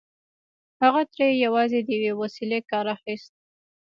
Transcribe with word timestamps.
هغه 0.83 1.01
ترې 1.13 1.27
يوازې 1.45 1.79
د 1.83 1.89
يوې 1.97 2.11
وسيلې 2.21 2.59
کار 2.69 2.85
اخيست. 2.95 3.33